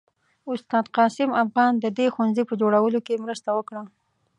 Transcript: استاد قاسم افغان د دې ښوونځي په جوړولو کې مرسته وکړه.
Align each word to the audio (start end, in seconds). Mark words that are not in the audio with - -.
استاد 0.51 0.85
قاسم 0.97 1.29
افغان 1.43 1.73
د 1.79 1.85
دې 1.97 2.07
ښوونځي 2.13 2.43
په 2.49 2.53
جوړولو 2.61 2.99
کې 3.05 3.21
مرسته 3.25 3.49
وکړه. 3.57 3.81